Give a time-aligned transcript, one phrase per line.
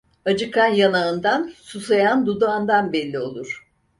[0.25, 3.67] Acıkan yanağından, susayan dudağından belli olur.